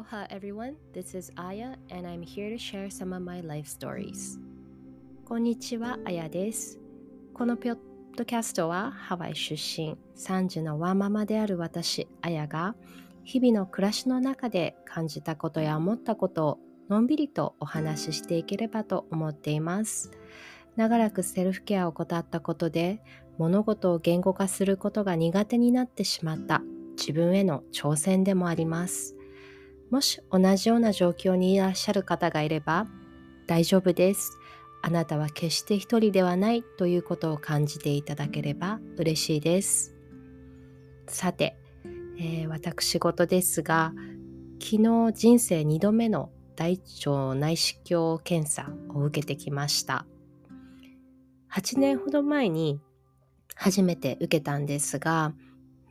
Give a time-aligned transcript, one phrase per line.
[0.00, 4.40] Aloha everyone, this is Aya and I'm here to share some of my life stories.
[5.26, 6.80] こんにちは、あやです。
[7.34, 7.76] このポッ
[8.16, 12.76] ドキャストはハワイ出身、3児のワンママである私、あやが
[13.24, 16.58] 日々の暮らしの中で感じたことや思ったことを
[16.88, 20.12] のんびりとお話ししていければと思っています。
[20.76, 23.02] 長らくセルフケアを怠ったことで
[23.36, 26.62] 物事を言語化することが苦手になってしまった
[26.96, 29.19] 自分への挑戦でもあります。
[29.90, 32.86] もし同じような状況にいらっしゃる方がいれば
[33.46, 34.38] 大丈夫です。
[34.82, 39.94] あなたは決して一人ではないということを感じていただければ嬉しいです。
[41.08, 41.56] さて、
[42.18, 43.92] えー、私事ですが
[44.62, 50.06] 昨日人生2度目の大腸内視鏡検査を受けてきました。
[51.52, 52.80] 8年ほど前に
[53.56, 55.34] 初めて受けたんですが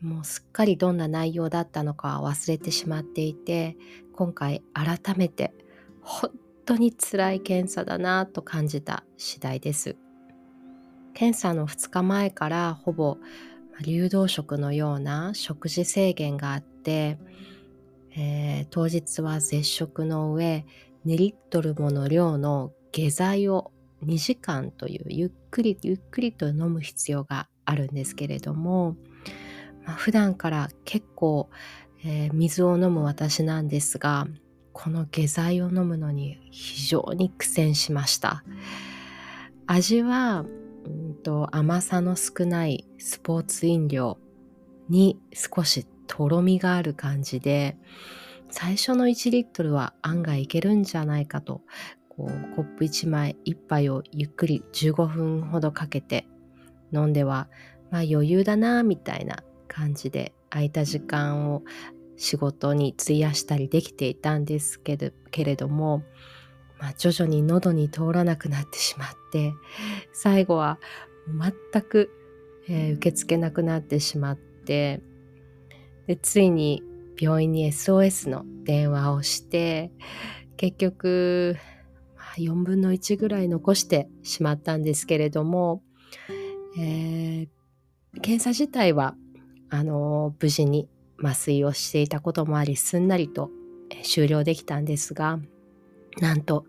[0.01, 3.75] もうすっかりどんな内容だったのか忘れてしまっていて
[4.13, 5.53] 今回改めて
[6.01, 6.31] 本
[6.65, 9.97] 当に辛い検査だなと感じた次第です。
[11.13, 13.17] 検査の2日前からほぼ
[13.81, 17.17] 流動食のような食事制限があって、
[18.15, 20.65] えー、当日は絶食の上
[21.05, 23.71] 2リットルもの量の下剤を
[24.05, 28.95] 2時間というゆっくりゆっくりと飲む必要があるんですけれども
[29.89, 31.49] まあ、普段から結構、
[32.05, 34.27] えー、水を飲む私なんですが
[34.71, 38.43] この下剤を飲むのに非常に苦戦しました。
[39.65, 40.45] 味は、
[40.85, 44.19] うんと、甘さの少ないスポーツ飲料
[44.89, 47.75] に少しとろみがある感じで
[48.51, 51.61] 最初の1リットルは案外いけるんじゃないかと
[52.09, 56.27] こうコップ1枚1杯をゆっくり15分ほどかけて
[56.93, 57.49] 飲んでは
[57.89, 61.63] まあ余裕だなみたいな感じで空いた時間を
[62.17, 66.03] 仕事に費やしたりできていたんですけどけれども、
[66.79, 69.53] まあ、徐々に喉に通らなくなってしまって
[70.11, 70.79] 最後は
[71.71, 72.11] 全く、
[72.67, 75.01] えー、受け付けなくなってしまって
[76.07, 76.83] でついに
[77.17, 79.91] 病院に SOS の電話をして
[80.57, 81.57] 結局、
[82.17, 85.83] まあ、4分の1ぐらい残してしまったんですけれども、
[86.77, 87.47] えー、
[88.21, 89.15] 検査自体は
[89.69, 90.87] あの無事に
[91.21, 93.51] 麻酔をしていたこともありすんなりと
[94.03, 95.39] 終了できたんですが
[96.19, 96.65] なんと、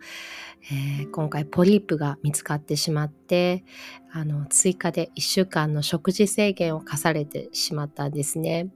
[0.70, 3.64] えー、今回ポリープが見つかってしまって
[4.12, 8.68] あの追加で1週間の食事制限を課されてしまったんですね。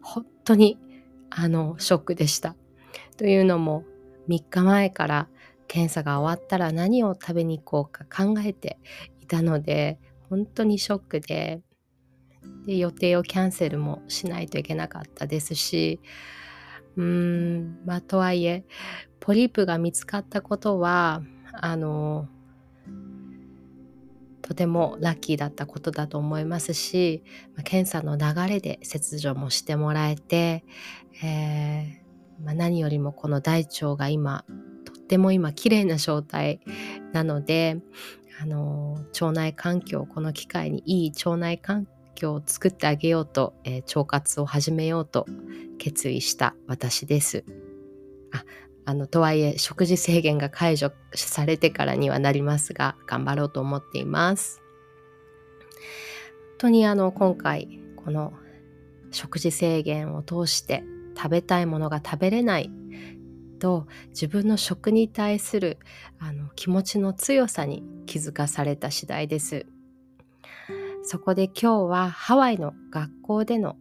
[0.00, 0.78] 本当に
[1.30, 2.54] あのショックでした。
[3.16, 3.84] というのも
[4.28, 5.28] 3日前から
[5.68, 8.78] 検査が終わったら何を食べに行こうか考えて
[9.20, 9.98] いたので
[10.28, 11.60] 本当にショックで
[12.66, 16.00] で予定をキャンセルもしないといけなかったですし
[16.96, 18.64] うーんまあとはいえ
[19.20, 22.28] ポリープが見つかったことはあの
[24.42, 27.24] とてもラッキーだったことだと思いますし
[27.64, 30.64] 検査の流れで切除もしてもらえて、
[31.22, 34.44] えーまあ、何よりもこの大腸が今
[34.84, 36.60] とっても今綺麗な状態
[37.12, 37.78] なので
[38.40, 45.26] あの腸内環境この機会にいい腸内環境を作ってあげようと、えー、腸活を始めようと
[45.78, 47.44] 決意した私です。
[48.32, 48.44] あ
[48.88, 54.62] あのとはいえ食事制限が解除されてからにはなりますが頑張ろうと思っています。
[55.70, 58.32] 本当にあの今回この
[59.10, 60.84] 食事制限を通して
[61.16, 62.70] 食べたいものが食べれない
[63.58, 65.78] と自分の食に対する
[66.18, 69.66] あの気持ちの強さに気づかされた次第です。
[71.08, 73.76] そこで今日はハワイの学校での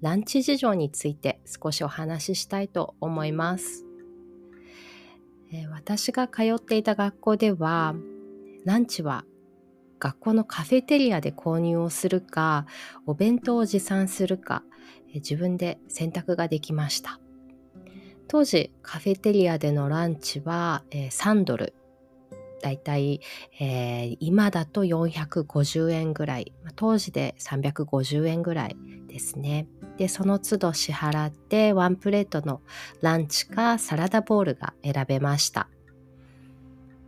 [0.00, 3.84] ランチ事情について少しお話ししたいと思います。
[5.52, 7.96] えー、私が通っていた学校では
[8.64, 9.24] ランチは
[9.98, 12.66] 学校のカフェテリアで購入をするか
[13.06, 14.62] お弁当を持参するか、
[15.10, 17.18] え、自分で選択ができました
[18.28, 21.74] 当時カフェテリアでのランチは、えー、3ドル
[22.60, 23.20] だいたい、
[23.60, 28.76] えー、今だと450円ぐらい、当時で350円ぐらい
[29.06, 29.66] ですね。
[29.96, 32.60] で、その都度支払ってワンプレートの
[33.00, 35.68] ランチかサラダボールが選べました。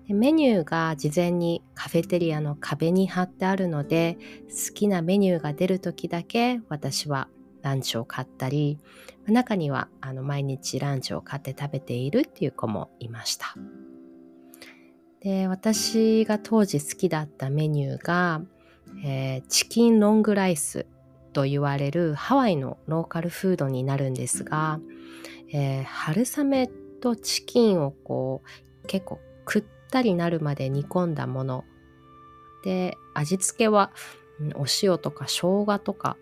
[0.08, 4.19] メニューが事前にカフェテリアの壁に貼ってあるので、
[4.49, 7.29] 好きなメニューが出る時だけ私は
[7.62, 8.79] ランチを買ったり、
[9.29, 13.55] 中にはあの毎日ランチを買って食べているっていう子もいました。
[15.21, 18.43] で、私が当時好きだったメニューが、
[19.05, 20.87] えー、チキンロングライス
[21.33, 24.81] と言われるハワイのローカルフードになるんですが、
[25.53, 26.69] えー、春雨
[27.01, 28.43] とチキンをこ
[28.83, 31.65] う結構くったりなるまで煮込んだもの。
[32.65, 33.91] で味付けは
[34.55, 36.17] お塩とか生姜とか、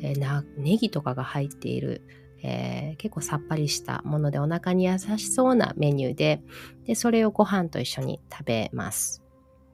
[0.00, 2.02] えー、ネギとかが入っている、
[2.46, 6.42] えー、結構さっぱりしたものでお腹に優しそうなメニューで
[6.86, 9.22] でそれをご飯と一緒に食べます。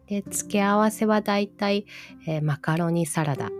[0.06, 1.86] で付け合わせはだいたい、
[2.26, 3.50] え、マカロニサラダ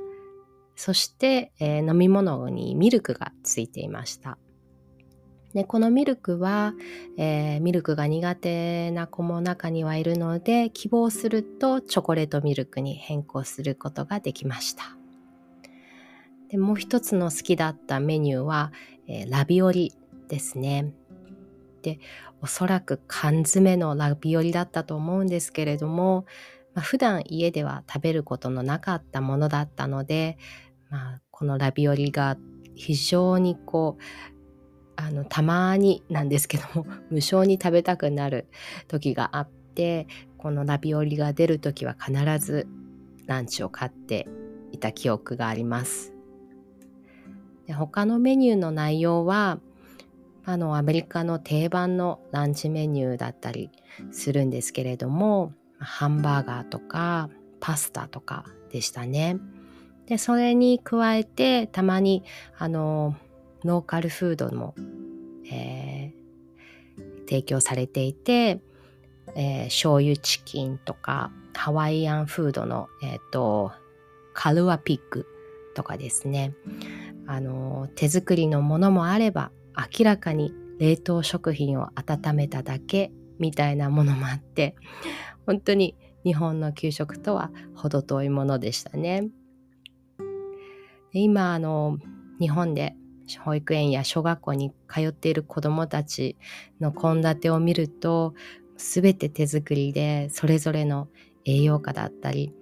[0.74, 4.38] そして、え飲み物にミルクがついていました。
[5.54, 6.74] でこのミルクは、
[7.18, 14.96] えー、ミルクが苦手な子も中にはいるので希望するとチョコレートミルクに変更することができました
[16.50, 18.72] でもう一つの好きだったメニューは、
[19.10, 19.92] えー、ラビオリ
[20.28, 20.92] ですね。
[21.82, 21.98] で
[22.40, 26.26] おそらく缶詰のラビオリだったと思うんですけれども、
[26.74, 30.38] まあ、普段家では食べることのなかったものだったので、
[30.90, 32.36] まあ、このラビオリが
[32.74, 34.02] 非常にこう
[34.96, 38.46] あのたまになんですけども 無償に食べたくなる
[38.86, 40.06] 時があって
[40.38, 42.68] このラビオリが出る時は必ず
[43.26, 44.28] ランチを買って
[44.70, 46.19] いた記憶があります。
[47.70, 49.60] で他のメニューの内容は
[50.44, 53.70] あのアメリカの定番のランチメニューだったり
[54.10, 57.30] するんですけれどもハンバーガーとか
[57.60, 59.36] パスタとかでしたね。
[60.06, 62.24] でそれに加えてたまに
[62.58, 63.14] あの
[63.62, 64.74] ローカルフードも、
[65.48, 68.60] えー、提供されていて、
[69.36, 73.70] えー、醤油チキンとかハワイアンフードの、えーと、
[74.34, 75.24] カルアピッグ
[75.76, 76.52] とかですね。
[77.26, 79.50] あの手作りのものもあれば
[79.98, 84.74] 明らかに冷凍食品を温めただけみたいなものもあって
[85.46, 89.28] 本当に日本の給食とは程遠いものでしたね。
[91.12, 91.98] 今あの
[92.38, 92.94] 日本で
[93.38, 96.36] 保育園や小学校に通っている子どもたち
[96.80, 98.34] の献立を見ると
[98.76, 101.08] 全て手作りでそれぞれの
[101.44, 102.54] 栄養価だったり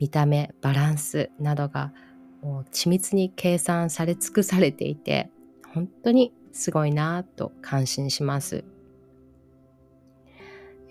[0.00, 1.92] 見た目バランスなどが
[2.42, 5.30] う緻密に計算され尽くされていて
[5.74, 8.64] 本当にすごいなと感心します、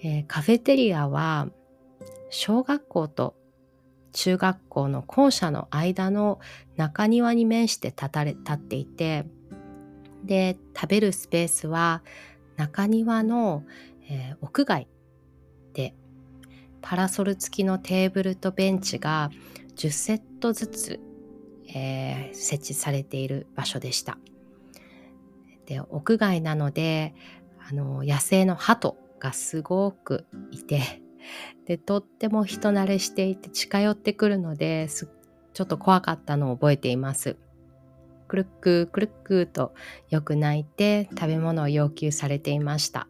[0.04, 1.50] えー、カフェテリアは
[2.30, 3.36] 小学校と
[4.14, 6.40] 中学校の校舎の間の
[6.76, 9.26] 中庭に面して立たれ立っていて
[10.24, 12.02] で食べるスペースは
[12.58, 13.64] 中庭の、
[14.10, 14.88] えー、屋外
[15.74, 15.94] で
[16.82, 19.30] パラソル付きのテーブルとベンチが
[19.76, 21.00] 10セットずつ、
[21.74, 24.18] えー、設置されている場所でした。
[25.66, 27.14] で屋外なので
[27.70, 30.82] あの野生の鳩がすごくいて
[31.66, 35.08] でとっても人慣れしていて近寄ってくるのです
[35.54, 37.38] ちょっと怖かったのを覚えています。
[38.28, 39.74] くるっくくるっくと
[40.10, 43.10] よく泣いて食べ物を要求されていました。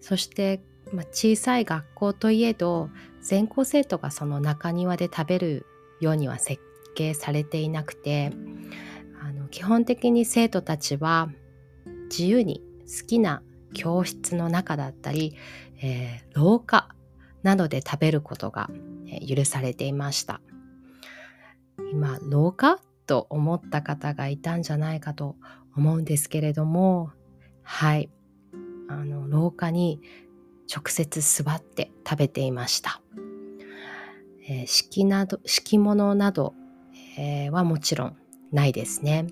[0.00, 2.90] そして、まあ、小さい学校といえど
[3.22, 5.66] 全校生徒がその中庭で食べる
[6.00, 6.62] ようには設
[6.96, 8.32] 計されていなくて
[9.22, 11.28] あの基本的に生徒たちは
[12.10, 15.36] 自由に好きな教室の中だったり
[15.82, 16.88] えー、廊下
[17.42, 18.70] などで食べることが、
[19.26, 20.40] 許されていました。
[21.92, 25.36] 今、廊下と思った方がいたんじゃないかと
[25.76, 27.12] 思うんですけれども、
[27.62, 28.10] はい、
[28.88, 30.00] あの、廊下に
[30.74, 33.00] 直接座って食べていました。
[34.48, 36.54] えー、敷など、敷物など、
[37.16, 38.16] えー、はもちろん
[38.52, 39.26] ないですね。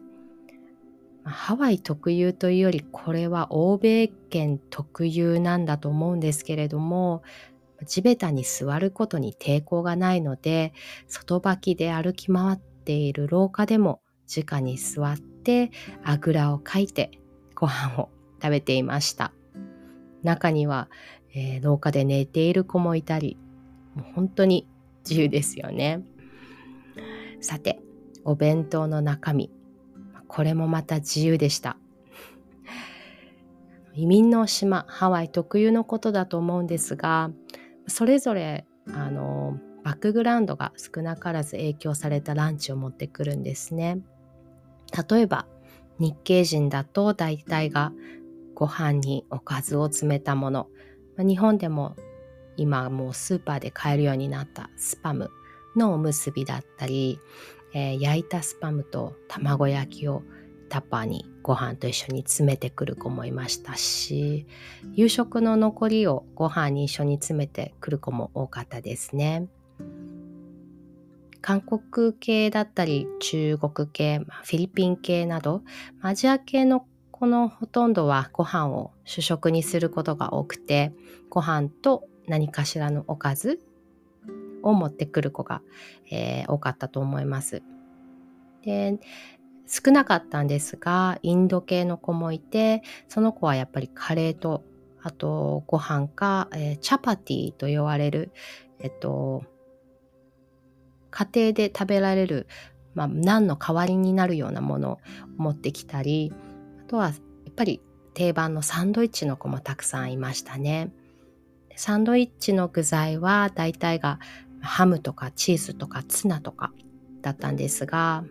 [1.24, 7.22] ハワイ特有というよりこれは欧米圏特有なんだと思うんですけれども
[7.86, 10.74] 地べたに座ることに抵抗がないので
[11.08, 15.70] 外履きで歩き回っている廊下でも直に座って
[16.02, 17.10] あぐらをかいて
[17.54, 18.10] ご飯を
[18.42, 19.32] 食べていました
[20.22, 20.88] 中には、
[21.34, 23.38] えー、廊下で寝ている子もいたり
[23.94, 24.68] もう本当に
[25.08, 26.02] 自由ですよね
[27.44, 27.78] さて
[28.24, 29.50] お弁当の中身
[30.28, 31.76] これもまた自由でした。
[33.92, 37.30] 移民の島ハワイ特有のことだと思うんですが
[37.86, 44.00] それぞれあのバックグラウンドが少なからず影響されたランチを持ってくるんですね。
[45.08, 45.46] 例えば
[45.98, 47.92] 日系人だと大体が
[48.54, 50.68] ご飯におかずを詰めたもの
[51.18, 51.94] 日本でも
[52.56, 55.30] 今もうスーパーで買えるようになったスパム
[55.76, 57.18] のおむすびだったり
[57.74, 60.22] えー、焼いたスパムと卵焼きを
[60.68, 64.46] タッパーにご飯と一緒に詰めてくる子もいましたし
[64.94, 69.48] 夕食の残りをご飯に一緒に詰めてくる子も多かったですね。
[71.42, 75.60] 韓国系だったり中国系フィリピン系など
[76.00, 80.94] アジア系のこのほとんどはご飯を主食にすることが多くて
[81.28, 83.60] ご飯と何かしらのおかず
[84.64, 85.62] を持ってくる子が、
[86.10, 87.62] えー、多かったと思います。
[88.62, 88.98] で
[89.66, 94.64] 少なかったんですがインド系の子もいてその子はやっぱりカレーと
[95.02, 98.32] あとご飯か、えー、チャパティと呼ばれる、
[98.78, 99.42] えっと、
[101.10, 102.46] 家庭で食べられる、
[102.94, 104.98] まあ、何の代わりになるようなものを
[105.36, 106.32] 持ってきたり
[106.86, 107.14] あとはやっ
[107.54, 107.82] ぱり
[108.14, 110.90] 定番のサンドイッチの子もたくさんいましたね。
[111.76, 114.20] サンドイッチの具材は大体が
[114.64, 116.72] ハムとかチーズとかツナとか
[117.22, 118.24] だったんですが、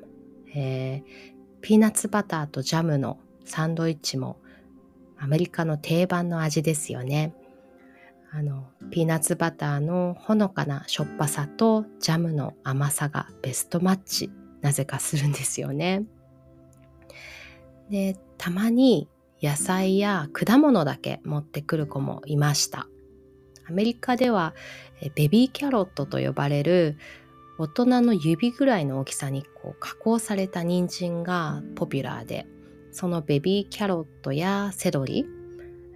[0.55, 4.37] えー、ピーナッツバターとジャムのサンドイッチも
[5.17, 7.33] アメリカの定番の味ですよね。
[8.31, 16.03] あの、ピーナッツバターのほのかなしょっぱさとジャムの甘さがベストマッチ、なぜかするんですよね。
[17.89, 19.07] で、たまに
[19.41, 22.87] 野菜や果物だけ持ってくる子もいました。
[23.67, 24.53] アメリカでは
[25.15, 26.97] ベビーキャロットと呼ばれる
[27.57, 32.47] 大人の指ぐらいの大きさにこう加工された人参がポピュラーで
[32.93, 35.25] そのベビーキャロットやセロリ、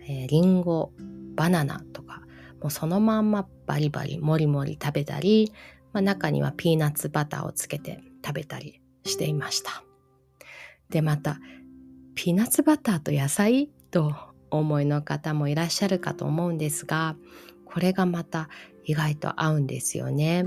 [0.09, 0.91] えー、リンゴ、
[1.35, 2.21] バナナとか、
[2.59, 5.53] もうそのまんまバリバリ、もりもり食べたり、
[5.93, 9.83] まあ、中にはピーナッツバターをつけて食べたりしていました。
[10.89, 11.39] で、また、
[12.15, 14.15] ピーナッツバターと野菜と
[14.49, 17.15] 思いの方もいらっしゃるかと思うんですが、
[17.71, 18.49] これがまた
[18.83, 20.45] 意外と合うんですよね。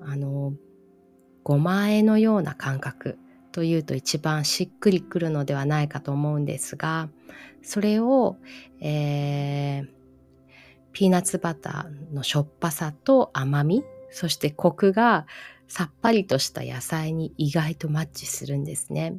[0.00, 0.54] あの、
[1.48, 3.18] ごまえのような感覚
[3.52, 7.08] というと一番しっくりくるのではないかと思うんですが
[7.62, 8.36] それを、
[8.80, 9.88] えー、
[10.92, 15.26] ピーナッツバターのしょっぱさと甘みそしてコクが
[15.68, 19.18] さっぱりとした野菜に意外とマッチするんですね。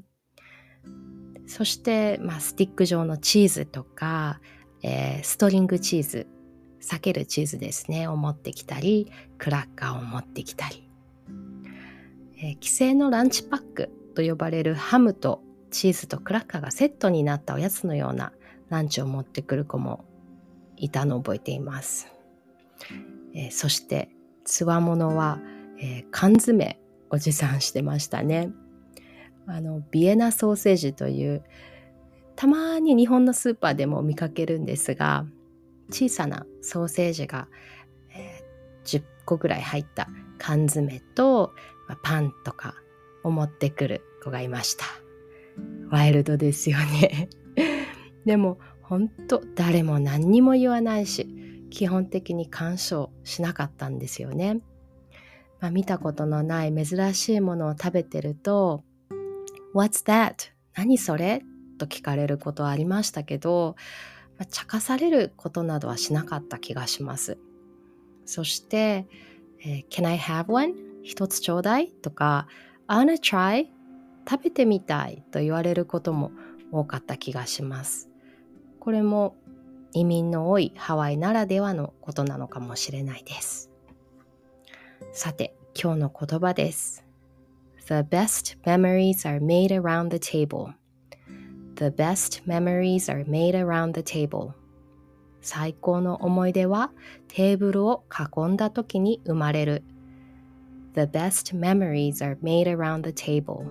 [1.46, 4.40] そして、まあ、スティック状のチーズとか、
[4.82, 6.28] えー、ストリングチーズ
[6.82, 10.90] 避けるチーズですねを持ってきたりクラッカーを持ってきたり、
[12.38, 18.34] えー、既製のランチパックと呼ばれるハムとチーズとクラッカーがセットになったおやつのような
[18.70, 20.06] ランチを持ってくる子も
[20.78, 22.08] いたのを覚えています。
[23.36, 24.10] えー、そして
[24.46, 25.40] つわものは、
[25.80, 28.52] えー、缶詰を持参してましたね。
[29.46, 31.44] あのビエナソーセージという
[32.36, 35.26] たまに日本のスーパーでも見かけるんですが
[35.90, 37.48] 小さなソーセージが、
[38.10, 41.54] えー、10個ぐらい入った缶詰と、
[41.88, 42.76] まあ、パンとか
[43.24, 44.86] を持ってくる子がいました。
[45.90, 47.30] ワイルドですよね。
[48.26, 51.28] でも本当誰も何にも言わないし
[51.70, 54.62] 基本的に干渉しなかったんですよね。
[55.60, 58.84] まあ、見たことのない珍しいものを食べてると
[59.76, 60.52] 「What's that?
[60.76, 61.44] 何それ?」
[61.78, 63.76] と聞かれることありましたけど、
[64.40, 67.38] まあ、茶化されることなどはしなかった気がします。
[68.26, 69.08] そして
[69.62, 70.74] 「えー、Can I have one?
[71.04, 72.48] 一つちょうだい?」とか
[72.88, 73.68] I wanna try?
[74.28, 76.32] 食べてみたいと言われることも
[76.72, 78.10] 多かった気がします。
[78.80, 79.36] これも
[79.92, 83.72] 移民の多いハワイならではのことなのかもしれないです。
[85.14, 87.04] さて、今日の言葉です。
[87.88, 90.74] The best memories are made around the table.
[91.80, 94.52] The best memories are made around the table.
[95.40, 96.92] 最高の思い出は
[97.30, 99.84] テーブルを囲んだ時に生まれる
[100.96, 103.66] The best memories are made around the table.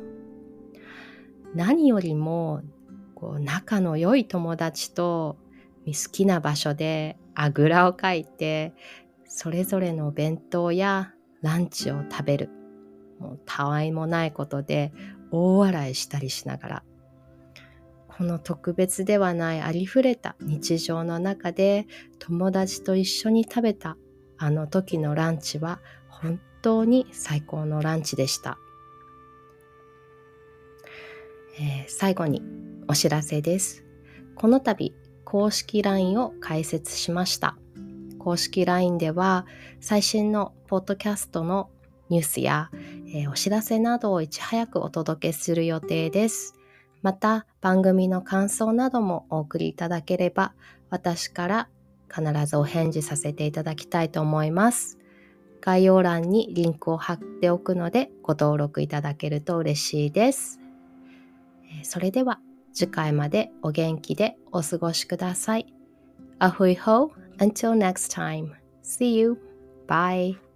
[1.55, 2.62] 何よりも
[3.15, 5.37] こう仲の良い友達と
[5.85, 8.73] 好きな場所であぐらをかいて
[9.27, 11.12] それぞれの弁当や
[11.43, 12.49] ランチを食べる
[13.19, 14.95] もうたわいもないことで
[15.31, 16.83] 大笑いしたりしながら
[18.19, 21.87] この特別ではないありふれた日常の中で
[22.19, 23.97] 友達と一緒に食べた
[24.39, 28.59] あの時のランチは本当に最高のランチでした。
[31.61, 32.43] えー、最後に
[32.89, 33.85] お知らせです。
[34.35, 34.93] この度
[35.25, 37.57] 公式 LINE を開設しました。
[38.19, 39.47] 公式 LINE では
[39.79, 41.71] 最新のポッドキャストの
[42.09, 42.71] ニュースや、
[43.15, 46.58] えー、お知らせなどをいち早くお届けする予定です。
[47.02, 50.55] また番組の感想などもお送りいただければ
[50.90, 51.69] 私から
[52.09, 54.99] 必ずお返事させていただきたいと思います。
[55.61, 60.61] 概要欄にリンクを貼っておくのでご登録いただけると嬉しいです。
[61.83, 62.40] それでは
[62.73, 65.67] 次回までお元気でお過ごしください。
[66.38, 68.52] アフイホー until next time.
[68.83, 69.38] See you.
[69.87, 70.48] Bye.